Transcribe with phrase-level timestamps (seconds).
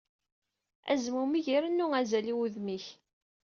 [0.91, 2.85] Azmumeg irennu azal i wudem-ik.